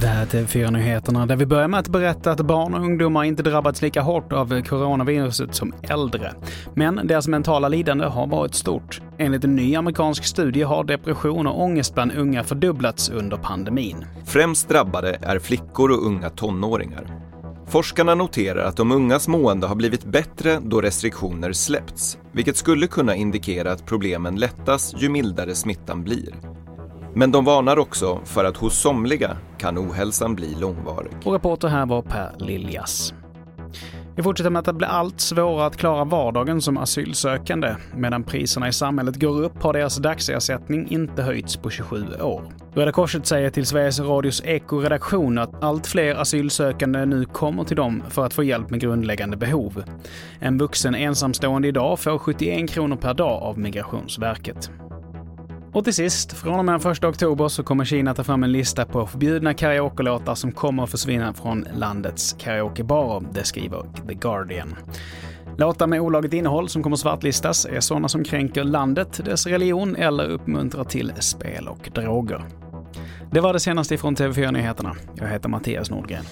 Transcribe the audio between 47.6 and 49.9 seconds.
till dem för att få hjälp med grundläggande behov.